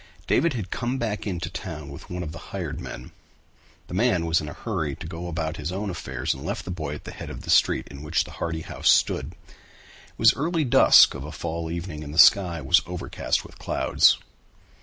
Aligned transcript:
David 0.25 0.53
had 0.53 0.71
come 0.71 0.97
back 0.97 1.27
into 1.27 1.47
town 1.51 1.89
with 1.89 2.09
one 2.09 2.23
of 2.23 2.31
the 2.31 2.39
hired 2.49 2.81
men. 2.81 3.11
The 3.85 3.93
man 3.93 4.25
was 4.25 4.41
in 4.41 4.49
a 4.49 4.53
hurry 4.53 4.95
to 4.95 5.05
go 5.05 5.27
about 5.27 5.57
his 5.57 5.71
own 5.71 5.91
affairs 5.91 6.33
and 6.33 6.43
left 6.43 6.65
the 6.65 6.71
boy 6.71 6.95
at 6.95 7.03
the 7.03 7.11
head 7.11 7.29
of 7.29 7.41
the 7.41 7.51
street 7.51 7.87
in 7.87 8.01
which 8.01 8.23
the 8.23 8.31
Hardy 8.31 8.61
house 8.61 8.89
stood. 8.89 9.33
It 9.33 9.47
was 10.17 10.33
early 10.33 10.63
dusk 10.63 11.13
of 11.13 11.23
a 11.23 11.31
fall 11.31 11.69
evening 11.69 12.03
and 12.03 12.15
the 12.15 12.17
sky 12.17 12.61
was 12.61 12.81
overcast 12.87 13.45
with 13.45 13.59
clouds. 13.59 14.17